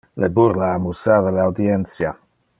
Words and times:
Le 0.21 0.29
burla 0.37 0.69
amusava 0.77 1.35
le 1.37 1.41
audientia. 1.45 2.17